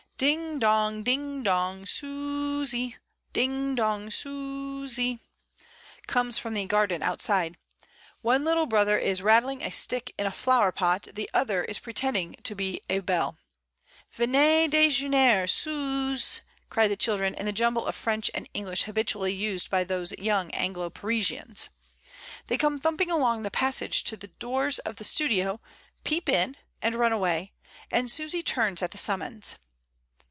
[0.21, 2.95] "Ding, dong, ding, dong, Soooosy;
[3.33, 5.19] ding, dong, Sooosy,"
[6.05, 7.57] comes from the garden outside.
[8.21, 12.33] One little brother is rattling a stick in a flower pot, the other is pretending
[12.43, 13.39] to be a bell.
[14.11, 19.71] "Venez dejeuner, Soooos!" cry the children in the jumble of French and English habitually used
[19.71, 21.69] by those young Anglo Parisians.
[22.45, 25.59] They come thumping along the passage to the doors of the studio,
[26.03, 27.53] peep in, and run away,
[27.89, 29.55] and Susy turns at the summons.